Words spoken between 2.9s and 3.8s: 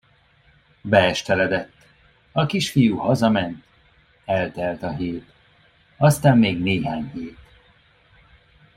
hazament,